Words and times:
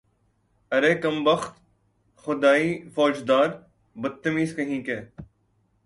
ارے 0.71 0.93
کم 1.01 1.23
بخت، 1.23 1.53
خدائی 2.23 2.69
فوجدار، 2.95 3.49
بدتمیز 3.95 4.55
کہیں 4.55 4.81
کے 4.83 4.99